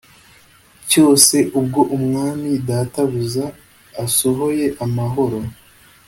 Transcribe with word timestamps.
Cyose 0.89 1.35
ubwo 1.59 1.81
umwami 1.95 2.49
databuja 2.67 3.45
asohoye 4.03 4.65
amahoro 4.85 5.39